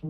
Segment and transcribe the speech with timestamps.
[0.00, 0.06] 希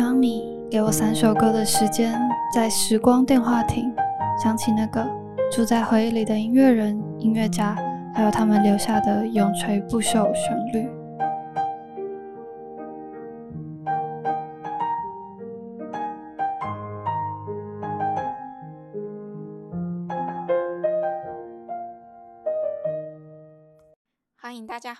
[0.00, 2.16] 望你给我三首歌的时间，
[2.54, 3.92] 在时光电话亭
[4.40, 5.04] 想起那个
[5.50, 7.76] 住在回忆里的音乐人、音乐家，
[8.14, 10.88] 还有他们留下的永垂不朽旋律。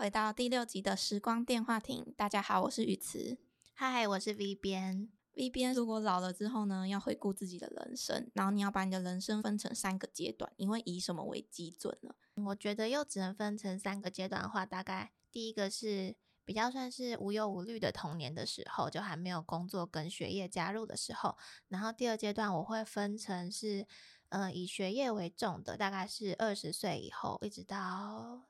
[0.09, 2.15] 回到第六集的时光电话亭。
[2.17, 3.37] 大家好，我是雨慈。
[3.75, 5.11] 嗨，我是 V 边。
[5.35, 12.15] V 边如果老了之后呢，要回顾自己的人生，然后你要把你的人生分成三个阶段，你会以什么为基准呢？
[12.47, 21.37] 我觉得又只能分成三个阶段的话，大概第一个是比较算是无忧无虑的童年的时候，就还没有工作跟学业加入的时候。
[21.69, 23.87] 然后第二阶段我会分成是，
[24.31, 28.48] 呃，以学业为重的，大概是二十岁以后一直到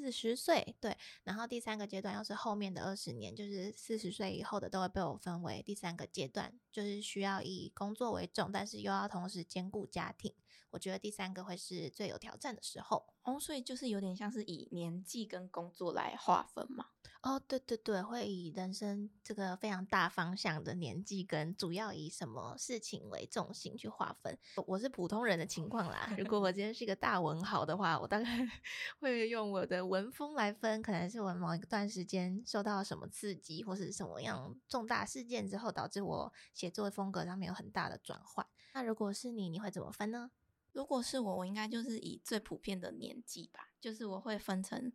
[0.00, 0.96] 四十岁，对。
[1.24, 10.34] 然后第三个阶段又是后面的二十年，就是四十岁以后的都会被我分为第三个阶段，就是需要以工作为重，但是又要同时兼顾家庭。
[10.70, 13.04] 我觉得第三个会是最有挑战的时候。
[13.22, 16.86] 哦，所以就是有点像是以年纪跟工作来划分嘛。
[17.22, 24.38] 哦，对对对，会以人生这个非常大方向的年纪跟主要以什么事情为重心去划分。
[24.66, 28.24] 我是普通人的情况啦，如果我今天是一个大文豪的话，我大概
[29.00, 38.46] 会用我的文风来分，可能是我某一段时间受到什么刺激，或是什么样重大事件之后，导致我写作风格上面有很大的转换。
[38.72, 40.30] 那如果是你，你会怎么分呢？
[40.72, 44.90] 如果是我，我应该就是以最普遍的年纪吧，就是我会分成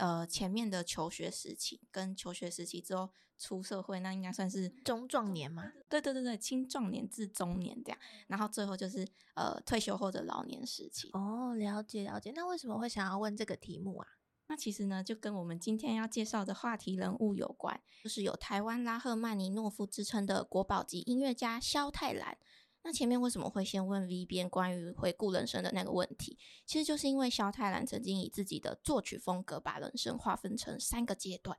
[0.00, 5.72] 呃前面的求学时期跟求学时期之后出社会，那应该算是中壮年嘛？
[5.88, 11.10] 对对对对，青壮年至中年这样，然后最后就是呃退休后的老年时期。
[11.12, 12.32] 哦，了解了解。
[12.34, 14.06] 那为什么会想要问这个题目啊？
[14.48, 22.36] 那其实呢，就跟我们今天要介绍的话题人物有关，就是有台湾拉赫曼尼诺夫之称的国宝级音乐家萧泰然。
[22.82, 26.38] 那前面为什么会先问 V 边关于回顾人生的那个问题？
[26.64, 31.58] 其实就是因为萧泰然曾经以自己的作曲风格把人生划分成三个阶段。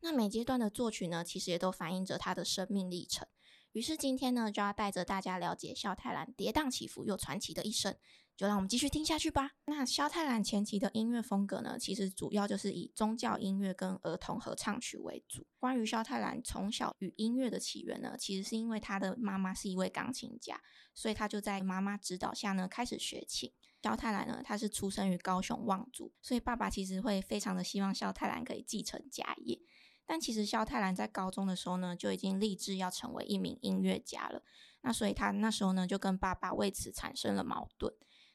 [0.00, 3.28] 那每阶段的作曲呢，其实也都反映着他的生命历程。
[3.72, 7.96] 于是今天呢，就要带着大家了解萧泰然跌宕起伏又传奇的一生。
[8.36, 9.52] 就让我们继续听下去吧。
[9.66, 15.46] 那萧泰兰前期的音乐风格呢，其实主要就是以宗教音乐跟儿童合唱曲为主。
[15.58, 20.60] 关于萧泰兰从小与音乐的起源呢，其实是因为他的妈妈是一位钢琴家，
[20.94, 23.52] 所以他就在妈妈指导下呢开始学琴。
[23.82, 29.60] 萧泰兰呢，他是出生于高雄望族，所以爸爸其实会非常的希望萧泰兰可以继承家业。
[30.06, 34.42] 但其实萧泰兰在高中的时候呢，就已经立志要成为一名音乐家了。
[34.82, 37.92] 那所以他那时候呢，就跟爸爸为此产生了矛盾。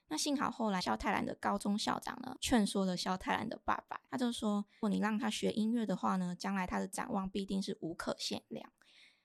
[0.09, 8.72] 那幸好后来萧泰兰的高中校长呢劝说了萧泰兰的爸爸，他就说：如果你让他学音乐的话呢，将来他的展望必定是无可限量。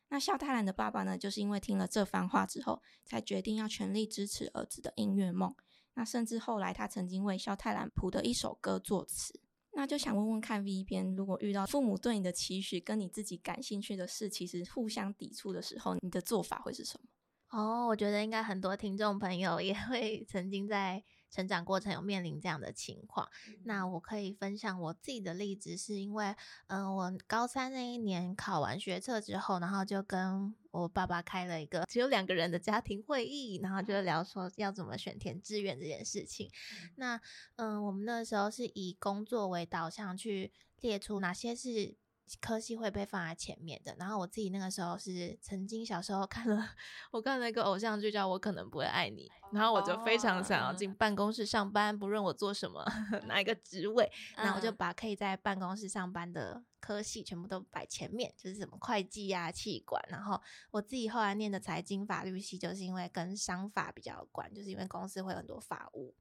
[0.08, 5.54] 那肖泰兰的爸爸呢，就是因为听了这番话之后，才决定要全力支持儿子的音乐梦。
[5.94, 9.40] 那甚至后来他曾经为肖泰兰谱的一首歌作词。
[9.74, 17.08] 那就想问问看 V 边，如果遇到父母对你的期许跟你自己感兴趣的事其实互相抵触的时候，你的做法会是什么？
[17.52, 23.28] 哦，我觉得应该很多听众朋友也 会曾经在成长过程有面临这样的情况。
[23.64, 26.34] 那我可以分享我自己的例子，是因为，
[26.68, 36.50] 嗯，我高三那一年考完学测之后，然后就跟我爸爸开了一个 只有两个人的家庭会议，然后就聊说要怎么选填志愿这件事情。
[36.96, 37.20] 那，
[37.56, 41.96] 嗯，我们那时候是以工作为导向去列出哪些是。
[42.40, 43.94] 科系会被放在前面的。
[43.98, 46.70] 然后我自己那个时候是曾经小时候看了，
[47.12, 52.84] 我看了一个偶像剧叫《我可能不会爱你》，然后我就非常想要进办公室上班，不论我做什么
[53.26, 60.02] 哪一个职位，然后我就把可以在办公室上班的科系全部都摆前面，就是什么会计啊、气管。
[60.08, 60.40] 然后
[60.70, 66.14] 我自己后来念的财经法律系，就是因为跟商法比较有关，就是因为公司会有很多法务。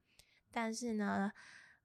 [0.50, 1.32] 但是呢，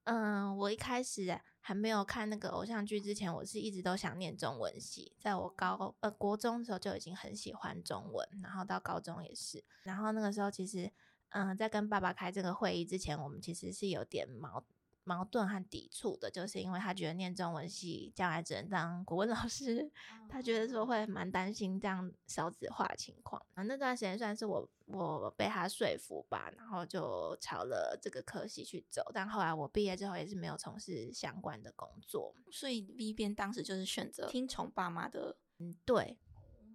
[0.03, 1.39] 嗯，我一开始。
[1.67, 5.11] 还没有看那个偶像剧之前，我是一直都想念中文系。
[5.19, 9.61] 在我高呃国中的时候就已经很喜欢中文，然后到高中也是。
[9.83, 10.89] 然后那个时候其实，
[11.31, 14.63] 嗯，在跟爸爸开这个会议之前，我们其实是有点矛
[15.07, 19.89] 矛盾和抵触的，就是因为他觉得念中文系将来只能当国文老师，
[20.29, 23.41] 他觉得说会蛮担心这样少子化情况。
[23.53, 24.69] 啊，那段时间算是我。
[24.89, 29.01] 我被他说服吧，然后就朝了这个科系去走。
[29.13, 35.35] 但后来我毕业之后也是没有从事相关的工作，所以 V 边当时就是选择听从爸妈的。
[35.59, 36.17] 嗯，对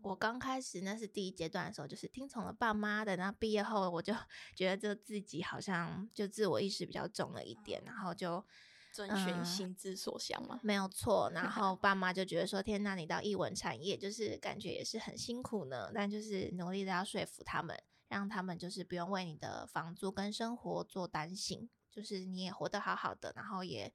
[0.03, 3.17] 我刚开始那是第一阶段的时候，就是听从了爸妈的。
[3.17, 4.13] 然后毕业后，我就
[4.57, 8.45] 觉得就自己好像就自我意识比较重了一点，然后就
[8.93, 10.61] 遵循心之所向嘛？
[10.63, 11.31] 没有错。
[11.33, 23.93] 然 后爸妈就觉得说：“天呐，你到艺文产业，就是感觉也是很辛苦呢。”但就是努力的要说服他们，让他们就是不用为你的房租跟生活做担心，就是你也活得好好的，然后也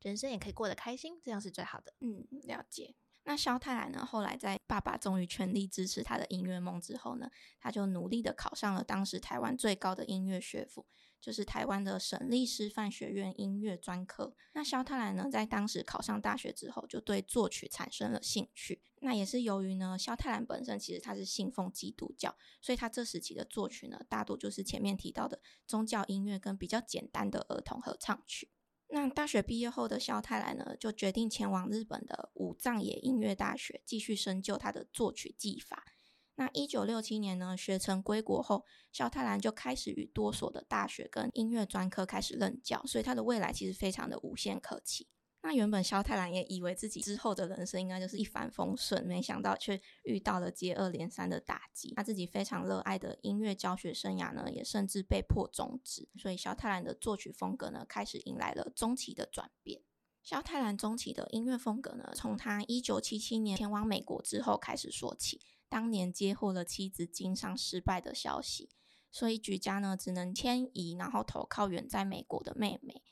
[0.00, 1.94] 人生也可以过得开心，这样是最好的。
[2.00, 2.94] 嗯，了解。
[3.24, 4.04] 那肖太来呢？
[4.04, 7.30] 后来在爸爸终于全力支持他的音乐梦之后呢，
[7.60, 10.86] 他就努力的考上了当时台湾最高的音乐学府，
[11.20, 14.34] 就是台湾的省立师范学院音乐专科。
[14.54, 18.82] 那肖太来呢，在当时考上大学之后，就对作曲产生了兴趣。
[19.00, 28.50] 那也是由于呢，肖太兰本身其实他是信奉基督教，所以他这时期的作曲呢，大多就是前面提到的宗教音乐跟比较简单的儿童合唱曲。
[28.94, 35.86] 那大学毕业后的肖太来呢，就决定前往日本的武藏野音乐大学继续深究他的作曲技法。
[36.34, 45.08] 那一九六七年呢，学成归国后，肖太兰就开始与多所的大学跟音乐专科开始任教，所以他的未来其实非常的无限可期。
[45.44, 51.92] 那原本肖太郎也以为自己之后的人生应该就是一帆风顺，没想到却遇到了接二连三的打击。
[51.96, 56.08] 他自己非常热爱的音乐教学生涯呢，也甚至被迫终止。
[56.16, 59.82] 所以肖太郎的作曲风格呢，开始迎来了中期的转变。
[60.22, 65.40] 肖太郎中期的音乐风格呢，从他一九七七年前往美国之后开始说起。
[65.68, 68.70] 当年接获了妻子经商失败的消息，
[69.10, 73.02] 所以举家呢只能迁移，然后投靠远在美国的妹妹。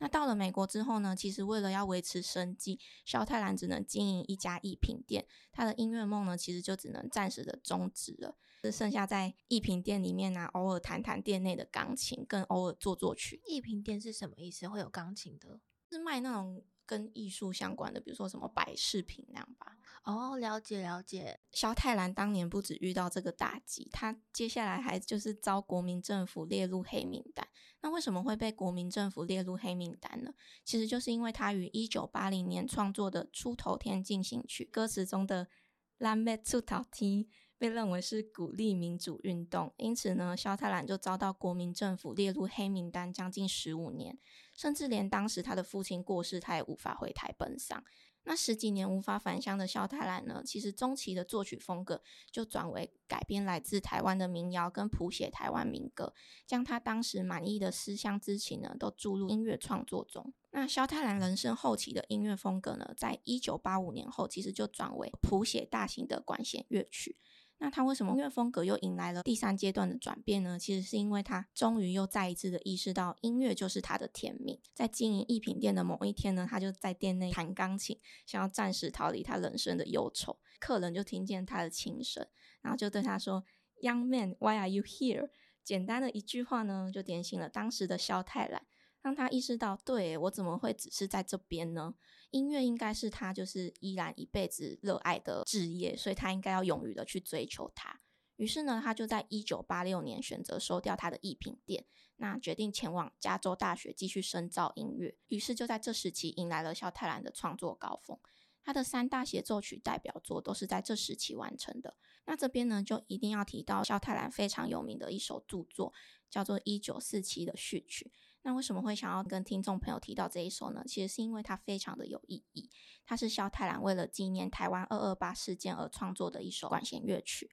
[0.00, 1.14] 那到了美国之后呢？
[1.14, 5.24] 其实为了要维持生计，肖太兰只能经营一家艺品店。
[5.52, 13.40] 他的音乐梦呢，其实就只能暂时的终止了，只剩下在艺品店里面呢，偶尔弹弹店内的钢琴，跟偶尔做作曲。
[13.46, 14.66] 艺品店是什么意思？
[14.66, 15.60] 会有钢琴的？
[15.90, 16.64] 是卖那种。
[16.86, 19.76] 跟艺术相关的，比如说什么摆饰品那样吧。
[20.02, 21.38] 哦，了解了解。
[21.52, 27.46] 萧泰兰当年不止遇到这个打击，他接下来还就是遭国民政府列入黑名单。
[27.82, 30.32] 那为什么会被国民政府列入黑名单呢？
[30.64, 35.48] 其实就是因为他于一九八零年创作的《出头天进行曲》歌词中的
[35.98, 44.18] “蓝莓出头天”被认为是鼓励民主运动，因此呢，萧泰兰就遭到国民政府列入黑名单将近十五年。
[44.54, 47.82] 甚至连当时他的父亲过世，他也无法回台奔丧。
[48.24, 50.42] 那十几年无法返乡的萧太兰呢？
[50.44, 56.14] 其实中期的作曲风格就转为改编来自台湾的民谣，跟谱写台湾民歌，
[56.46, 60.32] 将他当时满意的思乡之情呢，都注入音乐创作中。
[60.50, 67.16] 那萧太兰人生后期的音乐风格呢，在一九八五年后，其实就转为谱写大型的管弦乐曲。
[67.62, 70.58] 那他为什么音乐风格又迎来了第三阶段的转变呢？
[70.58, 74.58] 其实是因为他终于又再一次的意识到音乐就是他的天命。
[74.72, 80.38] 在经营艺品店的某一天呢，他就在店内弹钢琴，想要暂时逃离他人生的忧愁。
[80.58, 82.26] 客人就听见他的琴声，
[82.62, 83.44] 然后就对他说
[83.82, 85.28] ：“Young man, why are you here？”
[85.62, 88.62] 简单的一句话呢，就点醒了当时的萧太兰。
[89.02, 91.94] 让他意识到，对我怎么会只是在这边呢？
[92.30, 98.00] 音乐应该是他就是依然一辈子热爱的职业，所以他应该要勇于的去追求它。
[98.36, 101.84] 于是呢，他就在一九八六年选择收掉他的艺品店，
[102.16, 105.16] 那决定前往加州大学继续深造音乐。
[105.28, 108.18] 于是就在这时期迎来了肖泰兰的创作高峰。
[108.62, 111.96] 他的三大协奏曲代表作都是在这时期完成的。
[112.26, 115.92] 那这边呢，就一定要提到肖泰兰非常有名的一首著作，
[116.30, 118.12] 叫做《一九四七》的序曲。
[118.42, 120.82] 那为什么会想要跟听众朋友提到这一首呢？
[120.86, 122.70] 其实是因为它非常的有意义。
[123.04, 127.50] 它是萧太兰为了纪念台湾二二八事件而创作的一首管弦乐曲。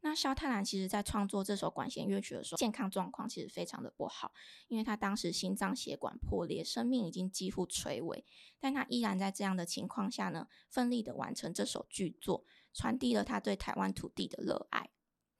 [0.00, 4.32] 那萧太兰其实在创作这首管弦乐曲的时候，健康状况其实非常的不好，
[4.68, 8.24] 因为他当时心脏血管破裂，生命已经几乎垂危。
[8.60, 14.90] 但他依然在这样的情况下呢，奋力的完成这首巨作，传递了他对台湾土地的热爱。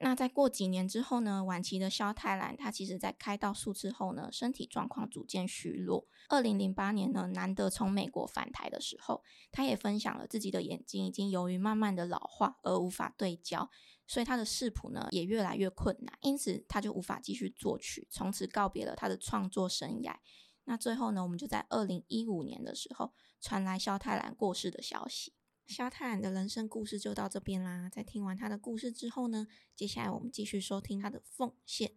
[0.00, 1.42] 那在过几年之后呢？
[1.42, 6.06] 晚期的萧泰兰，他其实在开刀术之后呢，身体状况逐渐虚弱。
[6.28, 13.68] 二零零八年呢，难得从美国返台的时候，他也分享了自己的眼睛已经由于慢慢的老化而无法对焦，
[14.06, 20.14] 所以他的视谱呢也越来越困难，因此他就无法继续作曲，从此告别了他的创作生涯。
[20.64, 25.32] 那最后呢，我们就在二零一五年的时候传来萧泰兰过世的消息。
[25.68, 27.90] 肖泰兰的人生故事就到这边啦。
[27.90, 29.46] 在听完他的故事之后呢，
[29.76, 31.92] 接下来我们继续收听他的奉献。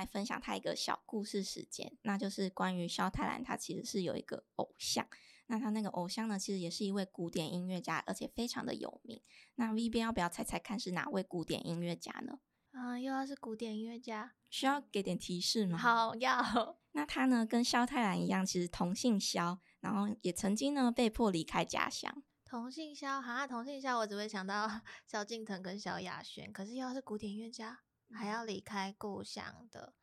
[0.00, 5.06] 来分享他一个小故事时间，那就是关于萧泰然，他其实是有一个偶像。
[5.46, 9.20] 那他那个偶像呢，其实也是一位古典音乐家，而且非常的有名。
[9.56, 12.38] 那 V 边要不要猜猜看是哪位古典音乐家呢？
[12.70, 15.76] 啊，又要是古典音乐家，需要给点提示吗？
[15.76, 16.78] 好，要。
[16.92, 22.22] 那他呢，跟萧泰然一样，其实同姓萧，然后也曾经呢被迫离开家乡。
[22.44, 24.68] 同姓萧，哈，同姓萧，我只会想到
[25.06, 26.52] 萧敬腾跟萧亚轩。
[26.52, 27.80] 可是又要是古典音乐家，
[28.12, 29.94] 还要离开故乡的。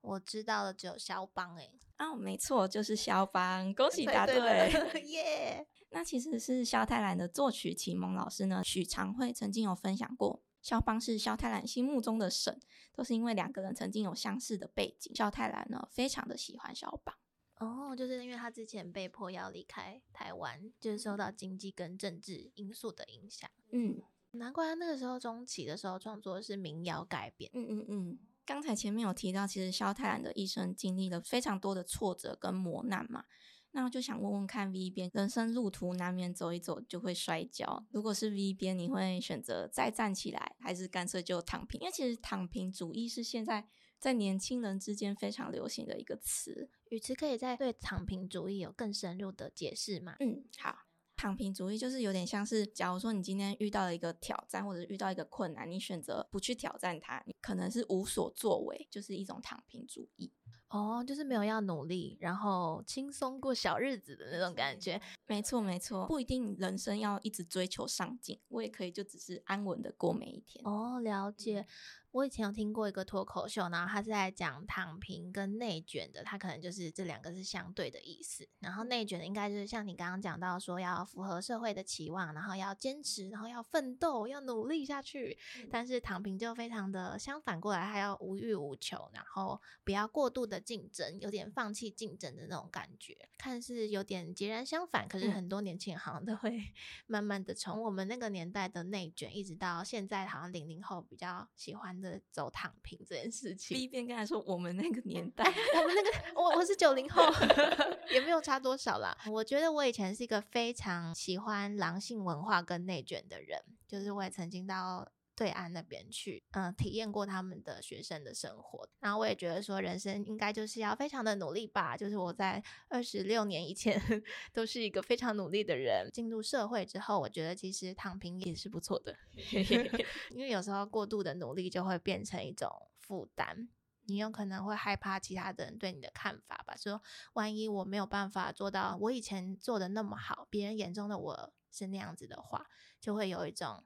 [0.00, 4.70] 我知道的只有肖邦，哎，哦，没错，就是肖邦，恭喜答对，
[5.06, 5.66] 耶！
[5.90, 12.60] 那其实是肖泰兰的作曲启蒙老师呢，许长惠曾经有分享过，肖邦是肖泰兰心目中的神，
[12.92, 15.14] 都是因为两个人曾经有相似的背景。
[15.14, 17.14] 肖泰兰呢，非常的喜欢肖邦，
[17.58, 28.18] 哦，就是因为他之前被迫要离开台湾，就是受到经济跟政治因素的影响，嗯，难怪他那个时候中期的时候创作的是民谣改编，嗯嗯嗯。
[28.44, 33.24] 刚才前面有提到，其实萧泰然的一生经历了非常多的挫折跟磨难嘛，
[33.70, 41.80] 那我就想问问看 V 边，人生路途难免走一走就会摔跤，如果是 V 边，你会选择再站起来，还是干脆就躺平？
[41.80, 43.64] 因为其实躺平主义是现在
[44.00, 50.16] 在年轻人之间非常流行的一个词，语词可以在对躺平主义有更深入的解释吗？
[50.18, 50.78] 嗯，好。
[51.22, 60.32] 躺平主义就是有点像是，假如说你今天遇到了一个挑战，或者遇到一个困难，你选择不去挑战它，你可能是无所作为，就是一种躺平主义。
[60.72, 65.00] 哦，就是没有要努力，然后轻松过小日子的那种感觉。
[65.26, 70.64] 没错，没错，不一定人生要一直追求上进，我也可以就只是安稳的过每一天。
[70.66, 71.66] 哦，了解。
[72.10, 78.46] 我以前有听过一个脱口秀，然后他是在讲躺平跟内卷的，他可能就是这两个是相对的意思。
[78.58, 85.38] 然后内卷的应该就是像你刚刚讲到说要符合社会的期望，然后要坚持，然后要奋斗，要努力下去。
[85.70, 95.06] 但是躺平就非常的相反过来，还要无欲无求，然后不要过度的竞争，有点放弃竞争的那种感觉，看似有点截然相反。
[95.06, 96.58] 可是很多年轻人好像都会
[97.06, 101.82] 慢慢的从我们那个年代的内卷，一直到现在好像零零后比较喜欢。
[102.00, 107.22] 的走躺平这件事情，第一遍刚才说我们那个 年代，我们那个我我是九零后，
[108.10, 109.16] 也没有差多少啦。
[109.30, 115.06] 我觉得我以前是一个非常喜欢狼性文化跟内卷的人，就是我也曾经到。
[115.42, 121.96] 对岸那边去，嗯，体验过他们的学生的生活，然后我也觉得说，人生应该就是要非常的努力吧。
[121.96, 124.00] 就是我在二十六年以前
[124.54, 129.16] 都是一个非常努力的人，进入社会之后，我觉得其实躺平也是不错的，
[130.30, 132.70] 因为有时候过度的努力就会变成一种
[133.00, 133.66] 负担，
[134.06, 136.76] 你有可能会害怕其他的人对你的看法吧。
[136.76, 142.64] 说万一我没有办法做到我以前做的那么好，别人眼中的我是那样子的话，
[143.00, 143.82] 就会有一种。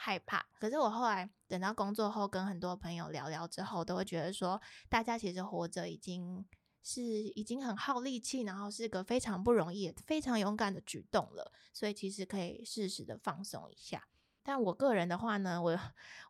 [0.00, 6.46] 害怕，可是我后来等到工作后，跟很多朋友聊聊之后，都会觉得说，大家其实活着已经
[6.84, 14.06] 是已经很耗力气，然后是个非常不容易、非常勇敢的举动了，所以其实可以适时的放松一下。
[14.48, 15.78] 但我个人的话呢，我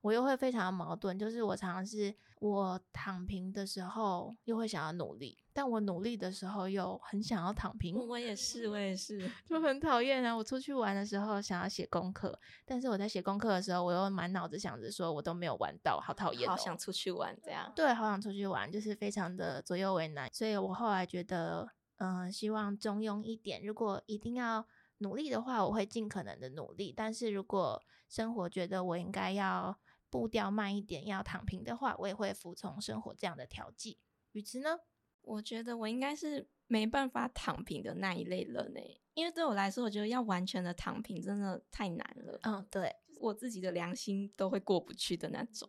[0.00, 7.94] 我又会非常矛盾，就是我常常是我躺平的时候又会想要努力，但我努力的时候又很想要躺平。
[7.94, 10.34] 我也是，我也是， 就很讨厌啊！
[10.34, 17.72] 我出去玩的时候想要写功课，但是我在写功课的时候，我又满脑子想着说我都没有玩到，好讨厌，好想出去玩这样。
[17.76, 20.28] 对，好想出去玩，就是非常的左右为难。
[20.32, 23.64] 所以我后来觉得，嗯，希望中庸一点。
[23.64, 24.66] 如果一定要
[24.98, 26.92] 努力的话，我会尽可能的努力。
[26.96, 29.78] 但是如果生活觉得我应该要
[30.10, 33.98] 步调慢一点，要躺平的话，我也会服从生活这样的调剂。
[34.32, 34.78] 宇慈呢？
[35.22, 38.80] 我觉得我应该是没办法躺平的那一类人呢，
[39.12, 42.38] 因为对我来说，我觉得要完全的躺平真的太难了。
[42.44, 45.68] 嗯，对，我自己的良心都会过不去的那种。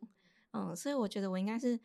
[0.52, 1.78] 嗯，所以我觉得我应该是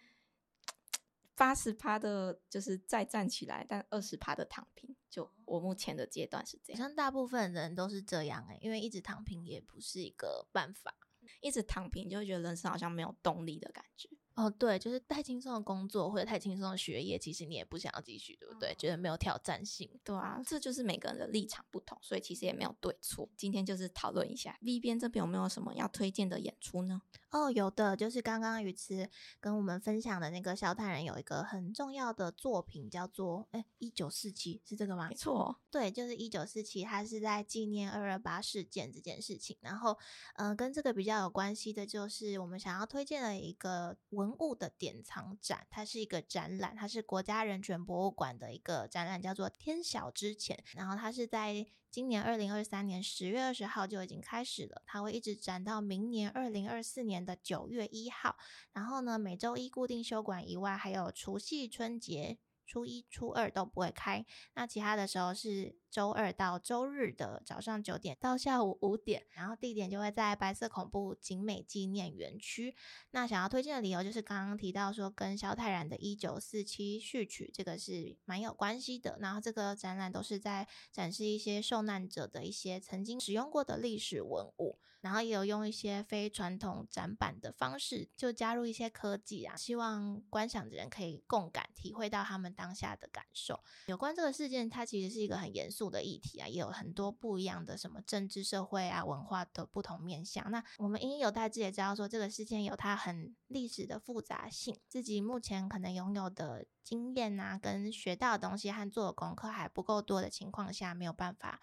[1.36, 4.94] 八十趴的，就是再站起来，但二十趴的躺平。
[5.10, 10.94] 就我目前的阶段是这样，好像大部分人都是这样哎，因为一直躺平也不是一个办法，
[11.40, 14.08] 一直躺平就会觉得人生好像没有动力的感觉。
[14.34, 18.74] 哦，对，就是太轻松的工作或者太轻松的学业，其实你也不想要继续，对不对？
[18.76, 19.88] 觉得没有挑战性。
[20.02, 23.28] 对啊，这就是每个人的立场不同，所以其实也没有对错。
[23.36, 27.00] 今天就是讨论一下 V 边这边有没有什么要推荐的演出呢？
[27.30, 29.08] 哦，有的，就是刚刚鱼池
[29.40, 35.08] 跟我们分享的那个萧泰然有一个很重要的作品，叫做哎一九四七，是这个吗？
[35.08, 39.56] 没错，对，就是一九四七，它是在纪念二二八事件这件事情。
[39.60, 39.96] 然后，
[40.36, 51.66] 嗯，跟这个比较有关系的，就是我们想要推荐的一个文文物的典藏展，它是一个展览，它是国家人权博物馆的一个展览，叫做《天晓之前》，然后它是在。
[51.94, 58.36] 今年二零二三年十月二十号就已经开始了，它会一直展到明年二零二四年的九月一号。
[58.72, 62.36] 然后呢，每周一固定休馆以外，还有除夕、春节。
[62.66, 72.74] 初一、初二都不会开，那其他的时候是周二到周日的早上九点到下午五点，然后地点就会在白色恐怖景美纪念园区。
[73.10, 84.78] 那想要推荐的理由就是刚刚提到说跟萧泰然的《一九四七序曲》这个是蛮有关系的，然后这个展览都是在展示一些受难者的一些曾经使用过的历史文物。
[85.04, 93.62] 然后也有用一些非传统展板的方式，就加入一些科技啊，希望观赏的人可以共感，体会到他们当下的感受。
[93.84, 100.50] 有关这个事件，它其实是一个很严肃的议题啊，也有很多不一样的什么政治、社会啊、文化的不同面向。
[100.50, 111.60] 那我们因有代志也知道说，这个事件有它很历史的复杂性，自己目前可能拥有的经验啊，跟学到的东西和做的功课还不够多的情况下，没有办法。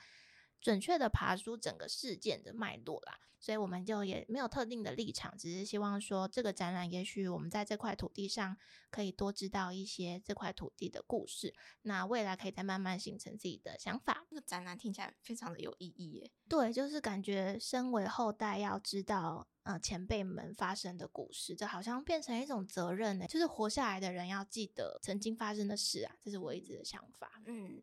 [0.62, 8.56] 准确的爬出整个事件的脉络啦，所以我们就也没有特定的立场，只是希望说这个展览，也许我们在这块土地上
[8.92, 14.24] 可以多知道一些这块土地的故事，那未来可以再慢慢形成自己的想法。
[14.30, 16.32] 这个展览听起来非常的有意义耶。
[16.48, 27.42] 对，就是感觉身为后代要知道呃前辈们发生的故事，这好像变成一种责任呢，就是活下来的人要记得曾经发生的事啊，这是我一直的想法。
[27.48, 27.82] 嗯。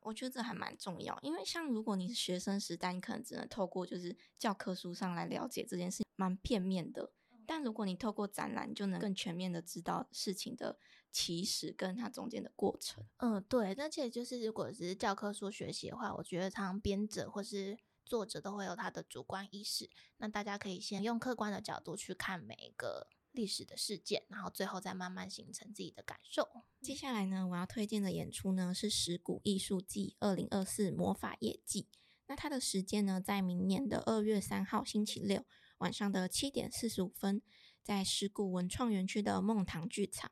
[0.00, 7.12] 我觉得这还蛮重要，因为像如果你是学生时代，你可能只能透过就是教科书上来了解这件事，蛮片面的。
[7.46, 10.78] 但如果你透过展览，就能更全面的知道事情的
[11.10, 13.04] 起始跟它中间的过程。
[13.18, 13.74] 嗯，对。
[13.74, 19.88] 而且就是如果只是教科书学习的话，我觉得常常编者或是作者都会有他的主观意识，
[20.18, 23.08] 那大家可以先用客观的角度去看每一个。
[23.32, 26.48] 历史的事件，然后最后再慢慢形成自己的感受。
[26.80, 31.88] 接下来呢，我要推荐的演出呢是石鼓艺术季二零二四魔法夜季。
[32.26, 35.44] 那它的时间呢，在明年的二月三号星期六
[35.78, 37.40] 晚上的七点四十五分，
[37.82, 40.30] 在石鼓文创园区的梦堂剧场。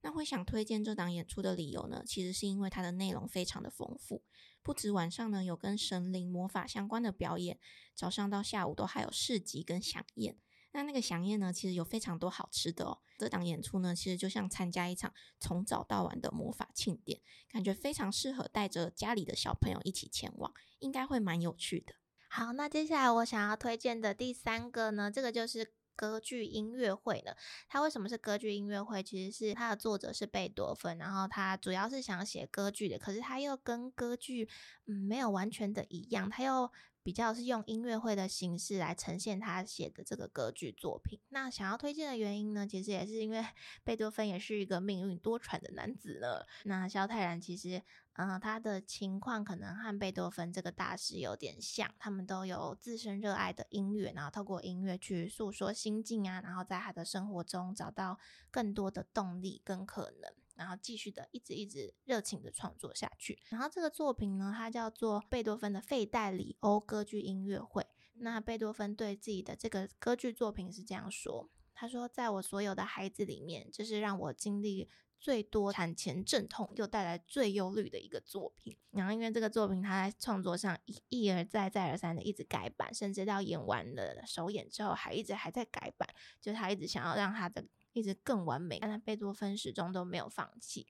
[0.00, 4.22] 那会想推荐这档演出的理由呢，其实是因为它的内容非常的丰富，
[4.62, 7.58] 不止晚上呢有跟神灵魔法相关的表演，
[7.94, 10.36] 早上到下午都还有市集跟飨宴。
[10.72, 12.98] 那那个祥宴呢，其实有非常多好吃的哦。
[13.18, 21.94] 这档演出呢，其实就像参加一场从早到晚的魔法庆典，感觉非常适合带着家里的小朋友一起前往，应该会蛮有趣的。
[22.28, 27.36] 好，那接下来我想要推荐的第三个呢，这个就是歌剧音乐会了。
[27.66, 29.02] 它为什么是歌剧音乐会？
[29.02, 34.48] 其实是它的作者是贝多芬，然后他主要是想写歌剧的，可是他又跟歌剧
[34.86, 36.70] 嗯没有完全的一样，他又。
[37.08, 41.18] 比较是用音乐会的形式来呈现他写的这个歌剧作品。
[41.30, 43.42] 那想要推荐的原因呢，其实也是因为
[43.82, 46.44] 贝多芬也是一个命运多舛的男子呢。
[46.64, 58.18] 那萧泰然其实，嗯，他的情况可能和贝多芬这个大师有点像，他们都有自身热爱的音乐，然后透过音乐去诉说心境啊，然后在他的生活中找到
[58.50, 60.30] 更多的动力跟可能。
[60.58, 63.38] 然后继续的一直一直热情的创作下去。
[63.48, 67.86] 然后这个作品呢，它叫做贝多芬的费代里欧歌剧音乐会。
[68.14, 74.90] 那贝多芬对自己的这个歌剧作品是这样说：他说，在我所有的孩子里面，这是让我经历
[75.20, 78.76] 最多产前阵痛又带来最忧虑的一个作品。
[78.90, 86.08] 然后因为这个作品，他在创作上一一而再再而三的一直改版，甚至到演完了首演之后，还一直还在改版，
[86.40, 87.64] 就他一直想要让他的。
[87.92, 90.86] 一直更完美，但他贝多芬始终都没有放弃。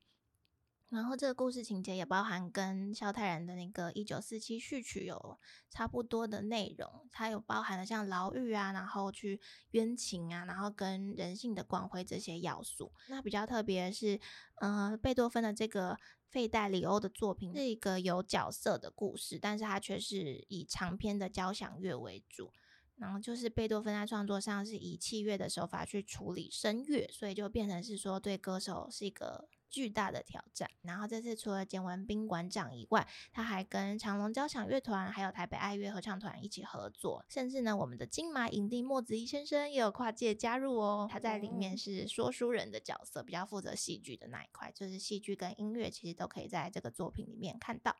[0.90, 9.38] 然后这个故事情节也包含跟肖泰然的那个《一九四七序曲》有差不多的内容，它有包含了像牢狱啊，然后去
[9.72, 12.90] 冤情啊，然后跟人性的光辉这些要素。
[13.08, 14.18] 那比较特别是，
[14.62, 22.50] 呃，贝多芬的这个费代里欧的作品是一个有角色的故事，但是它却是以长篇的交响乐为主。
[22.98, 30.68] 然后就是贝多芬在创作上是以器乐的手法去处理声乐，所以就变成是说对歌手是一个巨大的挑战。
[30.82, 41.08] 然后这次除了简文斌馆长以外，他还跟长隆交响乐团还有台北爱乐合唱团一起合作，甚至呢我们的金马影帝莫子仪先生也有跨界加入哦。
[41.08, 47.94] 他在里面是说书人的角色，比较负责戏剧的那一块，就是戏剧跟音乐其实都可以在这个作品里面看到。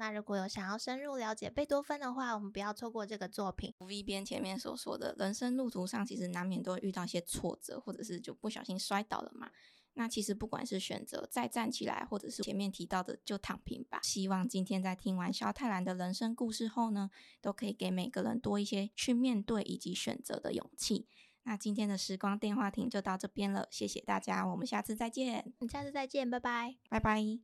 [0.00, 3.74] 那如果有想要深入了解贝多芬的话，我们不要错过这个作品。
[3.80, 9.50] V 边前面所说的人生路途上，其实难免都会遇到一些挫折，或者是就不小心摔倒了嘛。
[9.92, 14.00] 那其实不管是选择再站起来，或者是前面提到的就躺平吧。
[14.02, 17.10] 希望今天在听完肖泰兰的人生故事后呢，
[17.42, 21.06] 都可以给每个人多一些去面对以及选择的勇气。
[21.42, 25.52] 那今天的时光电话亭就到这边了，谢谢大家，我们下次再见。
[25.70, 27.38] 下次再见，拜拜，拜拜。